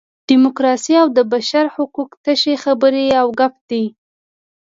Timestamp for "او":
1.01-1.07, 3.21-3.27